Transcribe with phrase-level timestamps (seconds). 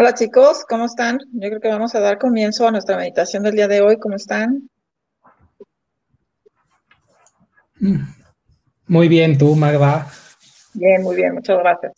[0.00, 1.18] Hola chicos, ¿cómo están?
[1.32, 3.98] Yo creo que vamos a dar comienzo a nuestra meditación del día de hoy.
[3.98, 4.70] ¿Cómo están?
[8.86, 10.06] Muy bien, ¿tú, Magda?
[10.74, 11.94] Bien, muy bien, muchas gracias.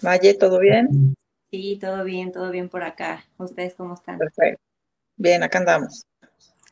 [0.00, 1.16] Maye, ¿todo bien?
[1.50, 3.24] Sí, todo bien, todo bien por acá.
[3.36, 4.16] ¿Ustedes cómo están?
[4.18, 4.62] Perfecto.
[5.16, 6.06] Bien, acá andamos.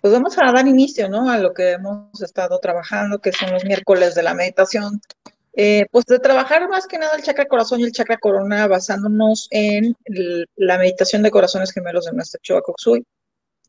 [0.00, 1.28] Pues vamos a dar inicio, ¿no?
[1.28, 5.00] A lo que hemos estado trabajando, que son los miércoles de la meditación
[5.54, 9.48] eh, pues de trabajar más que nada el chakra corazón y el chakra corona basándonos
[9.50, 9.94] en
[10.56, 13.04] la meditación de corazones gemelos de nuestra Choa Koksui,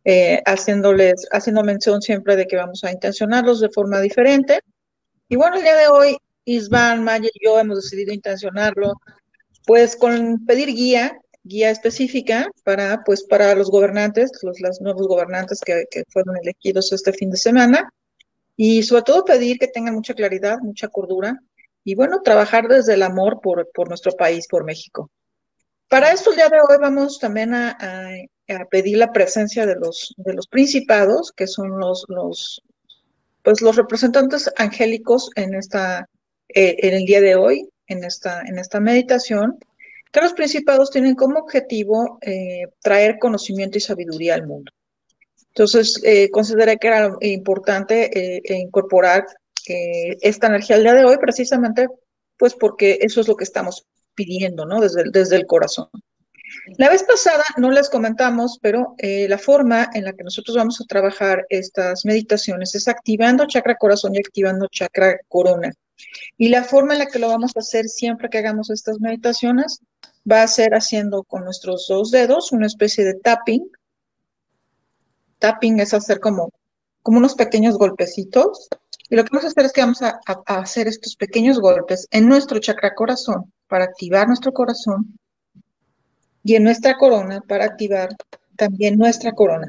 [0.05, 4.61] eh, haciéndoles, haciendo mención siempre de que vamos a intencionarlos de forma diferente.
[5.29, 8.93] Y bueno, el día de hoy, Isvan, Maya y yo hemos decidido intencionarlo,
[9.65, 15.59] pues con pedir guía, guía específica para, pues, para los gobernantes, los, los nuevos gobernantes
[15.61, 17.89] que, que fueron elegidos este fin de semana,
[18.55, 21.39] y sobre todo pedir que tengan mucha claridad, mucha cordura,
[21.83, 25.09] y bueno, trabajar desde el amor por, por nuestro país, por México.
[25.89, 27.77] Para esto, el día de hoy vamos también a,
[28.69, 32.61] pedir la presencia de los, de los principados, que son los, los,
[33.41, 36.07] pues los representantes angélicos en, esta,
[36.49, 39.57] eh, en el día de hoy, en esta, en esta meditación,
[40.11, 44.71] que los principados tienen como objetivo eh, traer conocimiento y sabiduría al mundo.
[45.47, 49.25] Entonces, eh, consideré que era importante eh, incorporar
[49.67, 51.87] esta energía al día de hoy, precisamente
[52.37, 53.85] pues porque eso es lo que estamos
[54.15, 54.81] pidiendo, ¿no?
[54.81, 55.89] Desde, desde el corazón.
[56.77, 60.79] La vez pasada no les comentamos, pero eh, la forma en la que nosotros vamos
[60.79, 65.71] a trabajar estas meditaciones es activando chakra corazón y activando chakra corona.
[66.37, 69.79] Y la forma en la que lo vamos a hacer siempre que hagamos estas meditaciones
[70.29, 73.69] va a ser haciendo con nuestros dos dedos una especie de tapping.
[75.39, 76.51] Tapping es hacer como,
[77.01, 78.69] como unos pequeños golpecitos
[79.09, 82.27] y lo que vamos a hacer es que vamos a, hacer estos pequeños golpes en
[82.27, 85.17] nuestro chakra corazón para activar nuestro corazón
[86.43, 88.15] y en nuestra corona para activar
[88.55, 89.67] también nuestra corona.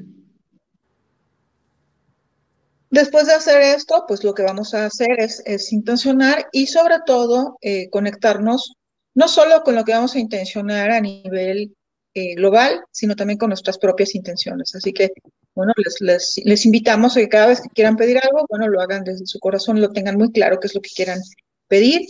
[2.91, 7.59] Después de hacer esto, pues lo que vamos a hacer es, intencionar y sobre todo
[7.61, 8.75] eh, conectarnos
[9.15, 11.77] no solo con lo que vamos a intencionar a nivel
[12.15, 14.75] eh, global, sino también con nuestras propias intenciones.
[14.75, 15.13] Así que
[15.55, 19.05] bueno, les, les, invitamos a que cada vez que quieran pedir algo, bueno, lo hagan
[19.05, 21.21] desde su corazón, lo tengan muy claro qué es lo que quieran
[21.69, 22.03] pedir.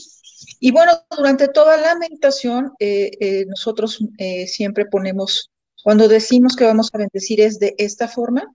[0.60, 3.98] Y bueno, durante toda la meditación, eh, eh, nosotros
[4.46, 5.50] siempre ponemos,
[5.82, 8.54] cuando decimos que vamos a bendecir es de esta forma,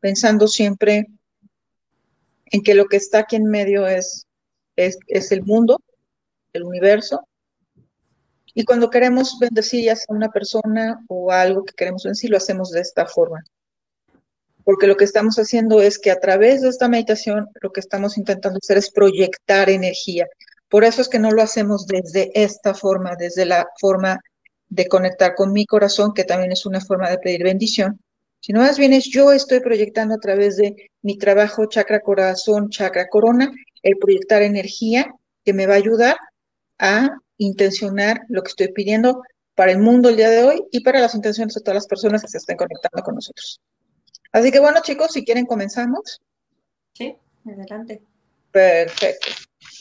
[0.00, 1.06] pensando siempre
[2.46, 4.26] en que lo que está aquí en medio es,
[4.76, 5.80] es el mundo,
[6.52, 7.26] el universo.
[8.54, 12.70] Y cuando queremos bendecir ya sea una persona o algo que queremos bendecir, lo hacemos
[12.70, 13.42] de esta forma
[14.64, 18.16] porque lo que estamos haciendo es que a través de esta meditación lo que estamos
[18.16, 20.26] intentando hacer es proyectar energía.
[20.68, 24.20] Por eso es que no lo hacemos desde esta forma, desde la forma
[24.68, 28.00] de conectar con mi corazón, que también es una forma de pedir bendición,
[28.40, 33.08] sino más bien es yo estoy proyectando a través de mi trabajo chakra corazón, chakra
[33.08, 33.52] corona,
[33.82, 35.12] el proyectar energía
[35.44, 36.16] que me va a ayudar
[36.82, 37.08] a
[37.38, 39.22] intencionar lo que estoy pidiendo
[39.54, 42.20] para el mundo el día de hoy y para las intenciones de todas las personas
[42.20, 43.60] que se estén conectando con nosotros.
[44.32, 46.20] Así que bueno, chicos, si quieren comenzamos.
[46.94, 48.02] Sí, adelante.
[48.50, 49.28] Perfecto.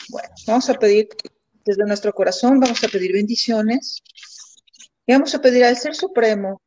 [0.09, 1.09] Bueno, vamos a pedir
[1.65, 4.03] desde nuestro corazón, vamos a pedir bendiciones
[5.05, 6.61] y vamos a pedir al Ser Supremo,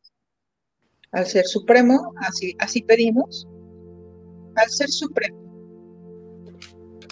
[1.12, 3.46] al Ser Supremo, así, así pedimos,
[4.56, 5.38] al Ser Supremo,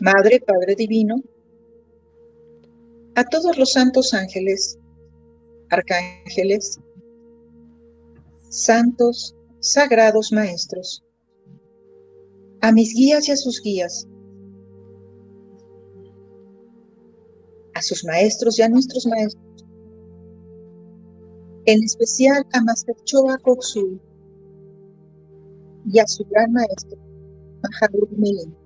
[0.01, 1.17] Madre, Padre Divino,
[3.15, 4.79] a todos los santos ángeles,
[5.71, 6.81] arcángeles,
[8.49, 11.05] santos, sagrados maestros,
[12.63, 14.09] a mis guías y a sus guías,
[17.75, 19.65] a sus maestros y a nuestros maestros,
[21.67, 24.01] en especial a Master Choa Koksui
[25.87, 26.99] y a su gran maestro,
[27.63, 28.57] Mahagur Milin,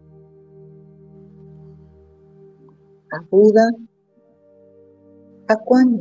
[3.12, 3.70] a Buda,
[5.48, 5.98] a Kuan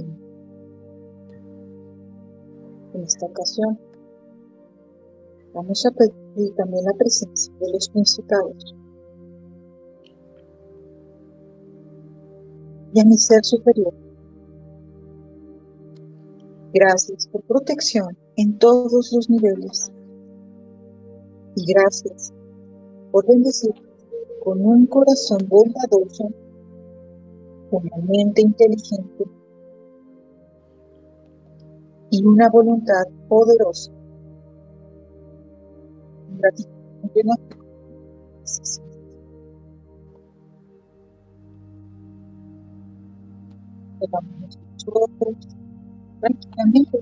[2.93, 3.77] En esta ocasión,
[5.55, 8.75] Vamos a pedir también la presencia de los principados
[12.93, 13.93] y a mi ser superior.
[16.73, 19.89] Gracias por protección en todos los niveles.
[21.55, 22.33] Y gracias
[23.13, 23.73] por bendecir
[24.43, 26.33] con un corazón bondadoso,
[27.71, 29.23] una mente inteligente
[32.17, 33.91] y una voluntad poderosa
[46.21, 46.99] tranquilamente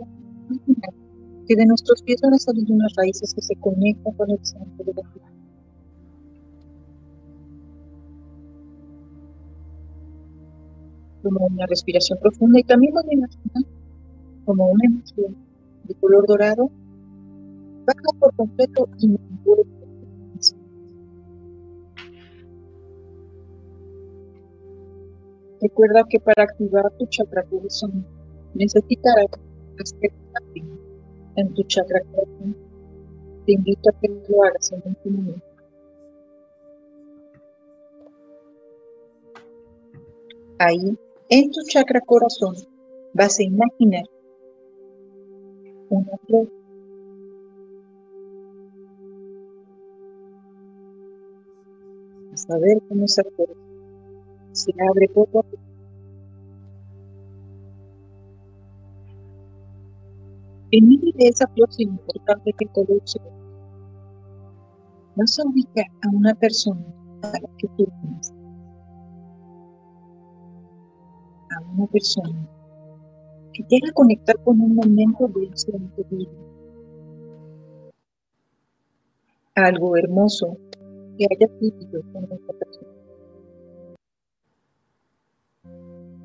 [1.47, 4.85] que de nuestros pies van a salir unas raíces que se conectan con el centro
[4.85, 5.31] de la tierra.
[11.21, 13.72] Como una respiración profunda y también voy a imaginar
[14.45, 15.35] como una emoción
[15.85, 16.69] de color dorado
[17.85, 19.83] baja por completo y me envuelve.
[25.61, 28.05] Recuerda que para activar tu chakra corazón
[28.53, 29.27] necesitarás
[29.81, 30.11] hacer
[31.35, 32.55] en tu chakra corazón.
[33.45, 35.45] Te invito a que lo hagas en este momento.
[40.59, 40.97] Ahí,
[41.29, 42.55] en tu chakra corazón,
[43.13, 44.03] vas a imaginar
[45.95, 46.49] una flor.
[52.49, 53.55] A ver cómo esa flor
[54.51, 55.63] se abre poco a poco.
[60.71, 63.23] En medio de esa flor, sin importar de qué color sea,
[65.15, 66.83] vas a ubicar a una persona
[67.21, 68.33] a la que tú amas.
[71.51, 72.52] A una persona
[73.53, 76.31] que te haga conectar con un momento dulce en vida.
[79.55, 80.57] Algo hermoso
[81.17, 82.89] que hayas vivido con esta persona.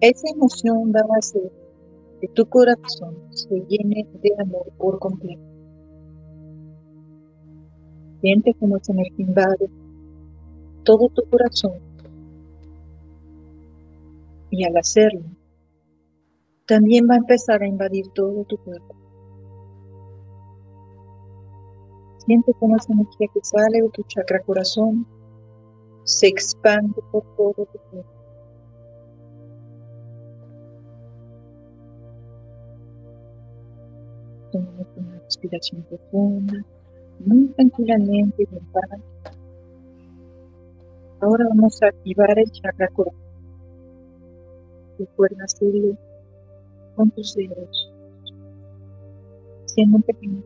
[0.00, 1.52] Esa emoción va a hacer
[2.20, 5.42] que tu corazón se llene de amor por completo.
[8.20, 9.70] Siente como esa energía invade
[10.84, 11.74] todo tu corazón.
[14.50, 15.20] Y al hacerlo,
[16.68, 18.94] también va a empezar a invadir todo tu cuerpo.
[22.18, 25.06] Siente cómo esa energía que sale de tu chakra corazón
[26.04, 28.12] se expande por todo tu cuerpo.
[34.52, 36.64] Toma una respiración profunda,
[37.20, 39.02] muy tranquilamente y en.
[41.20, 43.22] Ahora vamos a activar el chakra corazón.
[44.98, 45.96] Recuerda hacerlo
[46.98, 47.92] con tus dedos,
[49.66, 50.42] siendo un pequeño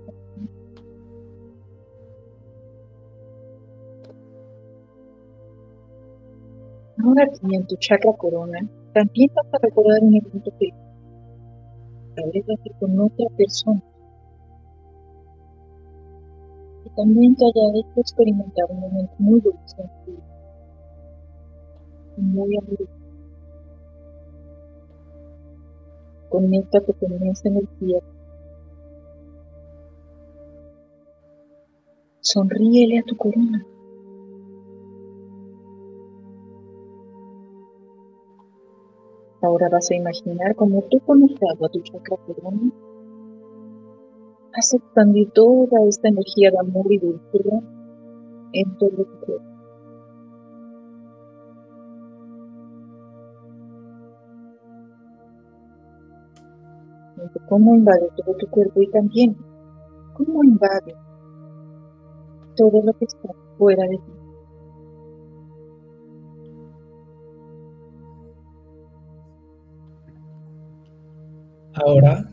[7.03, 8.61] Ahora aquí en tu chakra corona,
[8.93, 10.69] también vas a recordar un evento que
[12.15, 12.45] tal vez
[12.79, 13.83] con otra persona
[16.85, 20.23] y también te haya hecho experimentar un momento muy dulce en tu vida,
[22.19, 23.02] muy amoroso.
[26.33, 28.01] Conéctate con esa energía.
[32.21, 33.67] Sonríele a tu corona.
[39.43, 42.73] Ahora vas a imaginar como tú conectado a tu chakra corona,
[44.55, 47.61] has expandido toda esta energía de amor y dulzura
[48.55, 49.52] en todo tu cuerpo.
[57.49, 59.37] Cómo invade todo tu cuerpo y también
[60.15, 60.95] cómo invade
[62.57, 64.13] todo lo que está fuera de ti.
[71.75, 72.31] Ahora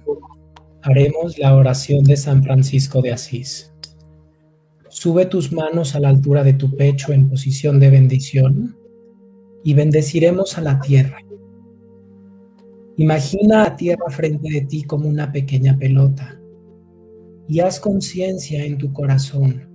[0.82, 3.74] haremos la oración de San Francisco de Asís.
[4.90, 8.76] Sube tus manos a la altura de tu pecho en posición de bendición
[9.64, 11.20] y bendeciremos a la tierra
[13.00, 16.38] Imagina a tierra frente de ti como una pequeña pelota
[17.48, 19.70] y haz conciencia en tu corazón.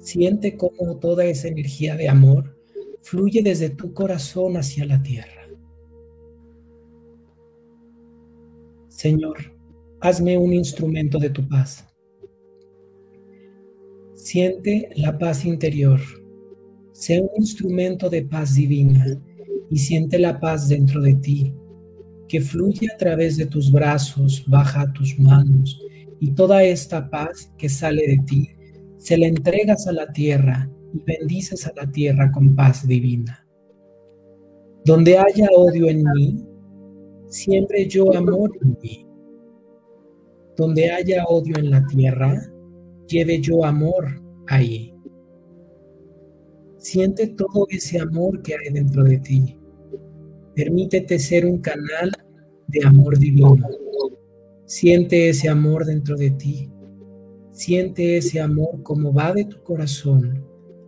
[0.00, 2.58] Siente cómo toda esa energía de amor
[3.02, 5.48] fluye desde tu corazón hacia la tierra.
[8.88, 9.36] Señor,
[10.00, 11.86] hazme un instrumento de tu paz.
[14.16, 16.00] Siente la paz interior.
[16.90, 19.06] Sé un instrumento de paz divina
[19.70, 21.54] y siente la paz dentro de ti
[22.28, 25.80] que fluye a través de tus brazos, baja a tus manos,
[26.20, 28.50] y toda esta paz que sale de ti,
[28.98, 33.46] se la entregas a la tierra y bendices a la tierra con paz divina.
[34.84, 36.44] Donde haya odio en mí,
[37.28, 39.06] siempre yo amor en ti.
[40.56, 42.40] Donde haya odio en la tierra,
[43.06, 44.94] lleve yo amor ahí.
[46.78, 49.58] Siente todo ese amor que hay dentro de ti
[50.56, 52.10] Permítete ser un canal
[52.68, 53.58] de amor divino.
[54.64, 56.70] Siente ese amor dentro de ti.
[57.52, 60.42] Siente ese amor como va de tu corazón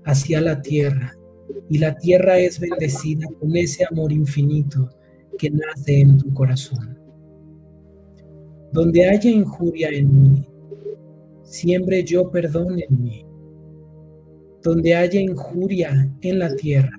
[0.04, 1.14] hacia la tierra.
[1.68, 4.88] Y la tierra es bendecida con ese amor infinito
[5.36, 6.98] que nace en tu corazón.
[8.72, 10.48] Donde haya injuria en mí,
[11.42, 13.26] siembre yo perdón en mí.
[14.62, 16.96] Donde haya injuria en la tierra,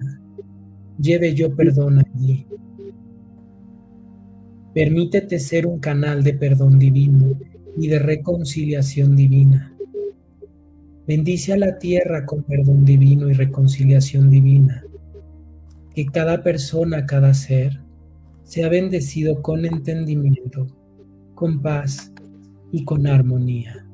[0.99, 2.45] lleve yo perdón allí.
[4.79, 7.37] Permítete ser un canal de perdón divino
[7.75, 9.75] y de reconciliación divina.
[11.05, 14.85] Bendice a la tierra con perdón divino y reconciliación divina.
[15.93, 17.81] Que cada persona, cada ser,
[18.45, 20.65] sea bendecido con entendimiento,
[21.35, 22.13] con paz
[22.71, 23.85] y con armonía.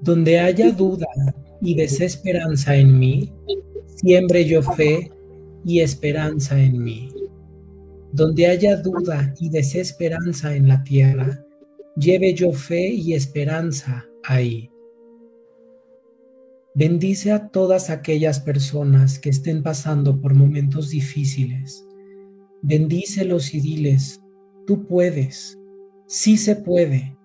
[0.00, 1.08] Donde haya duda
[1.60, 3.30] y desesperanza en mí,
[4.00, 5.10] siembre yo fe
[5.64, 7.08] y esperanza en mí.
[8.12, 11.44] Donde haya duda y desesperanza en la tierra,
[11.96, 14.70] lleve yo fe y esperanza ahí.
[16.74, 21.84] Bendice a todas aquellas personas que estén pasando por momentos difíciles.
[22.62, 24.20] Bendícelos y diles,
[24.66, 25.58] tú puedes,
[26.06, 27.16] sí se puede.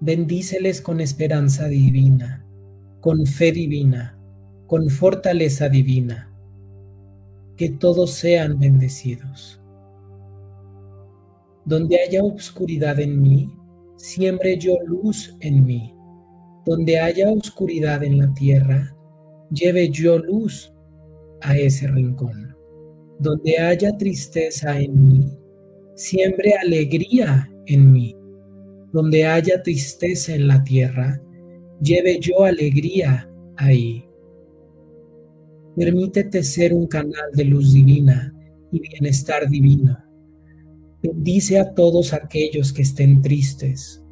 [0.00, 2.44] Bendíceles con esperanza divina,
[3.00, 4.18] con fe divina,
[4.66, 6.30] con fortaleza divina.
[7.56, 9.60] Que todos sean bendecidos.
[11.64, 13.50] Donde haya obscuridad en mí,
[13.96, 15.94] siembre yo luz en mí.
[16.66, 18.94] Donde haya oscuridad en la tierra,
[19.50, 20.72] lleve yo luz
[21.42, 22.56] a ese rincón.
[23.18, 25.38] Donde haya tristeza en mí,
[25.94, 28.16] siembre alegría en mí.
[28.92, 31.20] Donde haya tristeza en la tierra,
[31.80, 34.04] lleve yo alegría ahí.
[35.76, 38.32] Permítete ser un canal de luz divina
[38.70, 40.04] y bienestar divino
[41.04, 44.02] Bendice a todos aquellos que estén tristes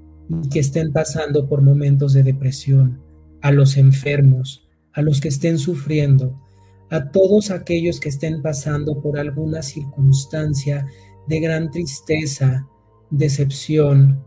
[0.45, 3.00] y que estén pasando por momentos de depresión,
[3.40, 6.38] a los enfermos, a los que estén sufriendo,
[6.90, 10.87] a todos aquellos que estén pasando por alguna circunstancia
[11.28, 12.69] de gran tristeza,
[13.11, 14.23] decepción,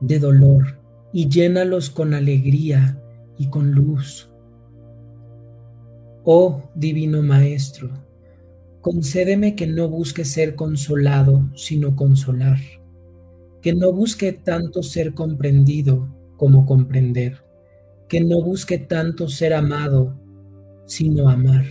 [0.00, 0.80] de dolor,
[1.12, 2.98] y llénalos con alegría
[3.36, 4.27] y con luz.
[6.30, 7.88] Oh Divino Maestro,
[8.82, 12.58] Concédeme que no busque ser consolado, sino consolar,
[13.62, 16.06] que no busque tanto ser comprendido
[16.36, 17.42] como comprender,
[18.10, 20.20] que no busque tanto ser amado,
[20.84, 21.64] sino amar,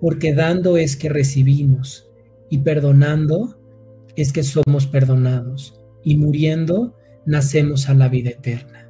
[0.00, 2.10] porque dando es que recibimos,
[2.50, 3.56] y perdonando
[4.16, 8.89] es que somos perdonados, y muriendo nacemos a la vida eterna.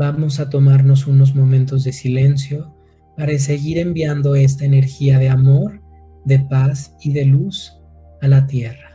[0.00, 2.74] Vamos a tomarnos unos momentos de silencio
[3.18, 5.82] para seguir enviando esta energía de amor,
[6.24, 7.78] de paz y de luz
[8.22, 8.89] a la tierra.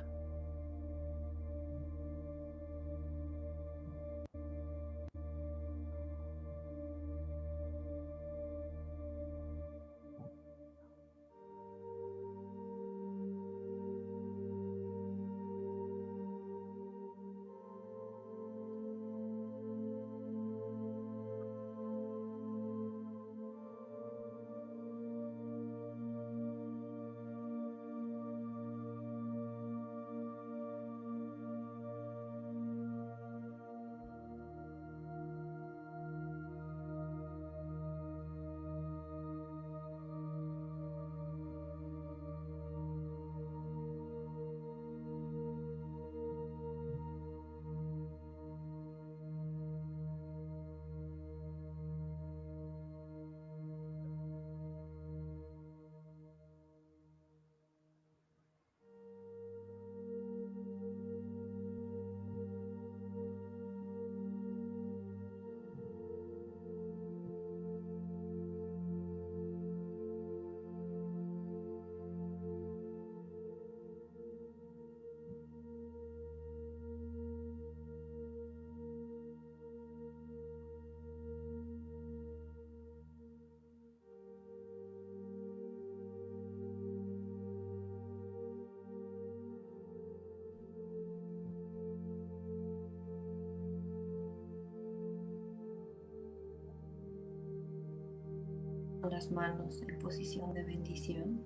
[99.10, 101.42] Las manos en posición de bendición.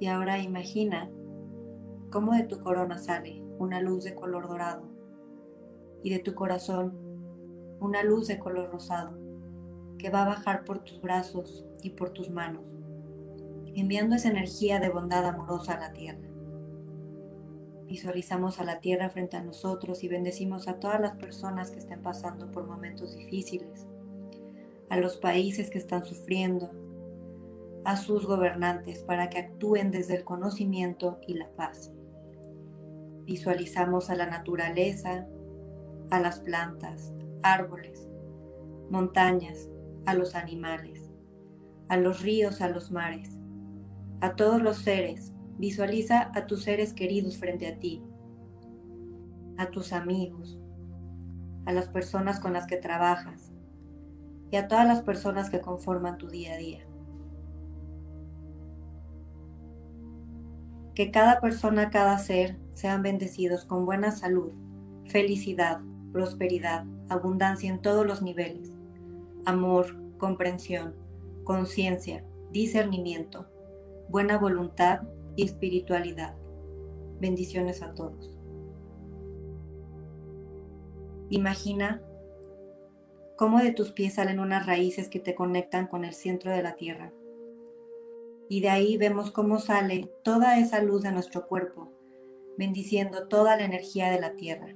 [0.00, 1.10] Y ahora imagina
[2.10, 4.82] cómo de tu corona sale una luz de color dorado
[6.02, 6.96] y de tu corazón
[7.80, 9.18] una luz de color rosado
[9.98, 12.76] que va a bajar por tus brazos y por tus manos,
[13.74, 16.27] enviando esa energía de bondad amorosa a la tierra.
[17.88, 22.02] Visualizamos a la tierra frente a nosotros y bendecimos a todas las personas que estén
[22.02, 23.86] pasando por momentos difíciles.
[24.90, 26.70] a los países que están sufriendo,
[27.84, 31.92] a sus gobernantes para que actúen desde el conocimiento y la paz.
[33.26, 35.26] Visualizamos a la naturaleza,
[36.10, 38.08] a las plantas, árboles,
[38.88, 39.68] montañas,
[40.06, 41.10] a los animales,
[41.88, 43.36] a los ríos, a los mares,
[44.22, 45.34] a todos los seres.
[45.58, 48.02] Visualiza a tus seres queridos frente a ti,
[49.56, 50.60] a tus amigos,
[51.66, 53.50] a las personas con las que trabajas
[54.50, 56.86] y a todas las personas que conforman tu día a día.
[60.94, 64.52] Que cada persona, cada ser sean bendecidos con buena salud,
[65.06, 65.80] felicidad,
[66.12, 68.72] prosperidad, abundancia en todos los niveles,
[69.44, 70.94] amor, comprensión,
[71.44, 73.46] conciencia, discernimiento,
[74.08, 75.00] buena voluntad
[75.38, 76.34] y espiritualidad.
[77.20, 78.36] Bendiciones a todos.
[81.30, 82.02] Imagina
[83.36, 86.74] cómo de tus pies salen unas raíces que te conectan con el centro de la
[86.74, 87.12] tierra.
[88.48, 91.88] Y de ahí vemos cómo sale toda esa luz de nuestro cuerpo,
[92.56, 94.74] bendiciendo toda la energía de la tierra.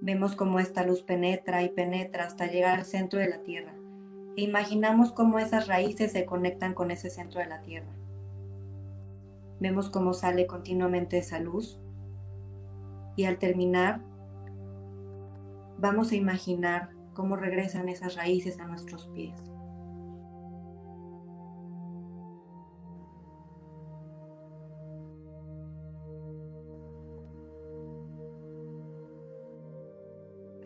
[0.00, 3.74] Vemos cómo esta luz penetra y penetra hasta llegar al centro de la tierra.
[4.38, 7.92] E imaginamos cómo esas raíces se conectan con ese centro de la tierra.
[9.62, 11.80] Vemos cómo sale continuamente esa luz.
[13.14, 14.00] Y al terminar,
[15.78, 19.40] vamos a imaginar cómo regresan esas raíces a nuestros pies.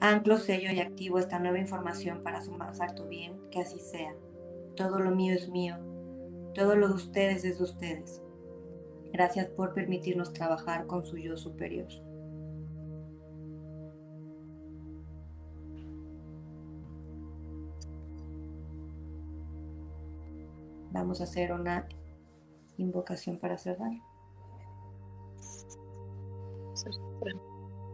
[0.01, 2.81] Anclo, sello y activo esta nueva información para su más
[3.11, 4.15] bien, que así sea.
[4.75, 5.77] Todo lo mío es mío,
[6.55, 8.23] todo lo de ustedes es de ustedes.
[9.13, 11.89] Gracias por permitirnos trabajar con su yo superior.
[20.93, 21.87] Vamos a hacer una
[22.79, 23.93] invocación para cerrar.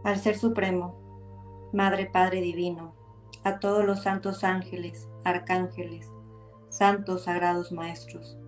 [0.05, 2.95] Al Ser Supremo, Madre Padre Divino,
[3.45, 6.11] a todos los santos ángeles, arcángeles,
[6.69, 8.39] santos sagrados maestros,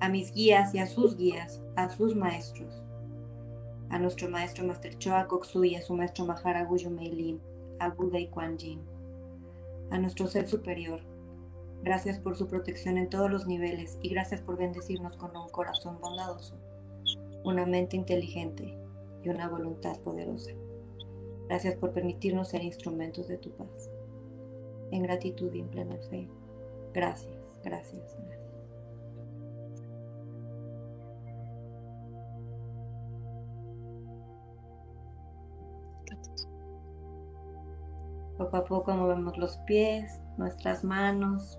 [0.00, 2.84] a mis guías y a sus guías, a sus maestros,
[3.90, 7.40] a nuestro maestro Master Choa Koksu y a su maestro Maharaguyo Meilin,
[7.78, 8.80] a Buda y Kuan Yin,
[9.90, 11.00] a nuestro ser superior,
[11.82, 16.00] Gracias por su protección en todos los niveles y gracias por bendecirnos con un corazón
[16.00, 16.56] bondadoso,
[17.44, 18.76] una mente inteligente
[19.22, 20.50] y una voluntad poderosa.
[21.46, 23.90] Gracias por permitirnos ser instrumentos de tu paz.
[24.90, 26.28] En gratitud y en plena fe.
[26.92, 28.47] Gracias, gracias, gracias.
[38.38, 41.58] Poco a poco movemos los pies, nuestras manos,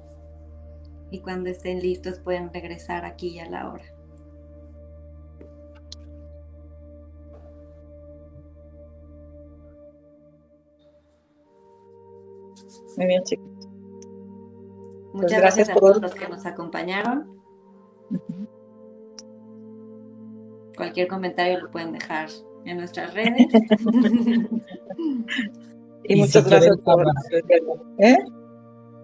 [1.11, 3.83] y cuando estén listos pueden regresar aquí a la hora.
[12.95, 13.45] Muy bien, chicos.
[15.13, 17.41] Muchas pues gracias, a todos los que nos acompañaron.
[20.77, 22.29] Cualquier comentario lo pueden dejar
[22.63, 23.47] en nuestras redes.
[26.09, 27.05] y, muchas gracias por
[27.99, 28.17] ¿Eh?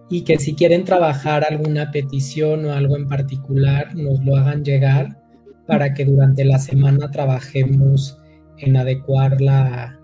[0.10, 5.22] y que si quieren trabajar alguna petición o algo en particular, nos lo hagan llegar
[5.68, 8.20] para que durante la semana trabajemos
[8.58, 10.00] en adecuar la,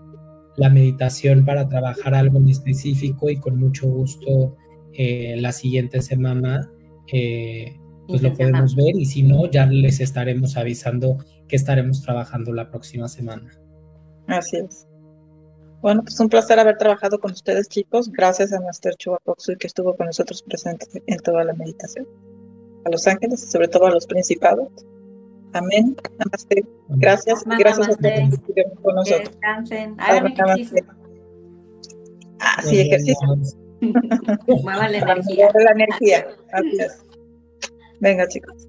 [0.70, 4.56] meditación para trabajar algo en específico y con mucho gusto
[4.92, 6.70] eh, la siguiente semana
[7.12, 12.52] eh, pues lo podemos ver y si no ya les estaremos avisando que estaremos trabajando
[12.52, 13.50] la próxima semana.
[14.28, 14.86] Así es.
[15.82, 18.10] Bueno, pues un placer haber trabajado con ustedes, chicos.
[18.10, 22.06] Gracias a Master y que estuvo con nosotros presente en toda la meditación.
[22.84, 24.68] A los ángeles, sobre todo a los principados.
[25.52, 25.96] Amén.
[26.18, 26.64] Namaste.
[26.88, 27.44] Gracias.
[27.58, 29.28] gracias a todos que con nosotros.
[29.28, 29.96] Que descansen.
[29.98, 30.84] Hagan ejercicio.
[32.38, 33.28] Ah, sí, ejercicio.
[34.62, 35.50] Muevan la energía.
[35.52, 36.26] la energía.
[36.48, 37.04] Gracias.
[37.98, 38.68] Venga, chicos.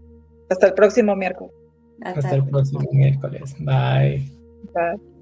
[0.50, 1.54] Hasta el próximo miércoles.
[2.02, 3.56] Hasta, Hasta el próximo miércoles.
[3.60, 4.28] Bye.
[4.74, 5.13] Bye.